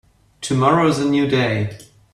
Tomorrow 0.41 0.87
is 0.87 0.97
a 0.97 1.05
new 1.07 1.27
day. 1.27 1.77